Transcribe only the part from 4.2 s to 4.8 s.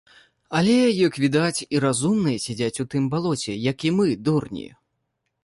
дурні!